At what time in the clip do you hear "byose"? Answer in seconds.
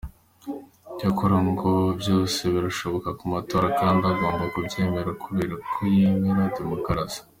2.01-2.41